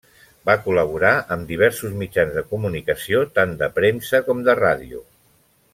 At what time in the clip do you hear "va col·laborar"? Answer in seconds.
0.49-1.11